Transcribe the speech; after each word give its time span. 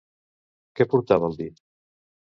Què 0.79 0.87
portava 0.95 1.31
al 1.33 1.39
dit? 1.45 1.65